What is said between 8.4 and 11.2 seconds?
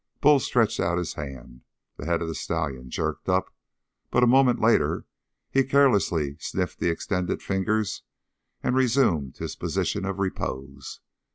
and resumed his position of repose.